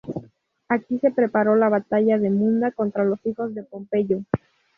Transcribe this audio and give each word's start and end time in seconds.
Aquí 0.67 0.97
se 0.97 1.11
preparó 1.11 1.55
la 1.55 1.69
batalla 1.69 2.17
de 2.17 2.31
Munda 2.31 2.71
contra 2.71 3.03
los 3.05 3.23
hijos 3.23 3.53
de 3.53 3.61
Pompeyo. 3.61 4.21